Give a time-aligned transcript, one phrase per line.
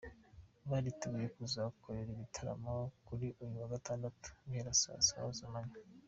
[0.69, 2.75] Baritegura kuzahakorera igitaramo
[3.07, 5.77] kuri uyu wa Gatandatu, guhera saa saba z’amanywa.